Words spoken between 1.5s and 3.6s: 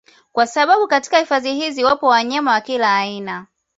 hizi wapo wanyama wa kila aina